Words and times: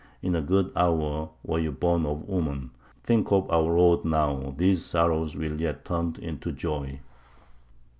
In 0.23 0.33
a 0.33 0.41
good 0.41 0.71
hour 0.75 1.29
were 1.43 1.59
you 1.59 1.71
born 1.71 2.07
of 2.07 2.27
woman. 2.27 2.71
Think 3.03 3.31
of 3.31 3.47
our 3.51 3.71
road 3.71 4.03
now; 4.03 4.55
these 4.57 4.83
sorrows 4.83 5.35
will 5.35 5.61
yet 5.61 5.83
be 5.83 5.89
turned 5.89 6.17
into 6.17 6.51
joy." 6.51 7.01